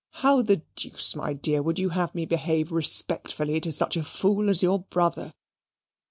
How 0.25 0.41
the 0.41 0.63
deuce, 0.75 1.15
my 1.15 1.33
dear, 1.33 1.61
would 1.61 1.77
you 1.77 1.89
have 1.89 2.15
me 2.15 2.25
behave 2.25 2.71
respectfully 2.71 3.61
to 3.61 3.71
such 3.71 3.95
a 3.95 4.03
fool 4.03 4.49
as 4.49 4.63
your 4.63 4.79
brother?" 4.79 5.31